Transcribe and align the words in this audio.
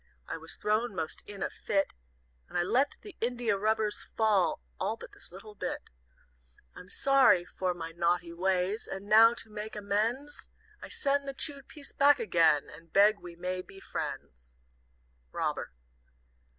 I 0.27 0.35
was 0.35 0.55
thrown 0.55 0.95
most 0.95 1.21
in 1.27 1.43
a 1.43 1.51
fit, 1.51 1.93
And 2.49 2.57
I 2.57 2.63
let 2.63 2.95
the 3.03 3.15
india 3.21 3.55
rubbers 3.55 4.01
fall 4.17 4.59
All 4.79 4.97
but 4.97 5.11
this 5.11 5.31
little 5.31 5.53
bit. 5.53 5.91
"I'm 6.75 6.89
sorry 6.89 7.45
for 7.45 7.75
my 7.75 7.91
naughty 7.91 8.33
ways, 8.33 8.87
And 8.91 9.05
now, 9.05 9.35
to 9.35 9.51
make 9.51 9.75
amends, 9.75 10.49
I 10.81 10.89
send 10.89 11.27
the 11.27 11.35
chewed 11.35 11.67
piece 11.67 11.91
back 11.93 12.19
again, 12.19 12.67
And 12.67 12.91
beg 12.91 13.19
we 13.19 13.35
may 13.35 13.61
be 13.61 13.79
friends. 13.79 14.55
"ROBBER." 15.31 15.71